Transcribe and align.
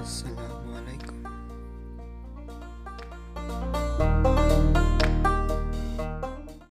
Assalamualaikum. 0.00 1.19